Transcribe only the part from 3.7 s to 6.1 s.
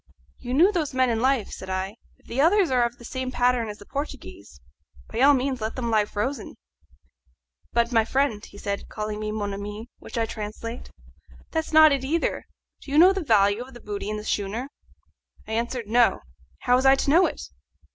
the Portuguese, by all means let them lie